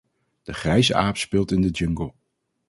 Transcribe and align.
De 0.43 0.53
grijze 0.53 0.95
aap 0.95 1.17
speelt 1.17 1.51
in 1.51 1.61
de 1.61 1.69
jungle. 1.69 2.13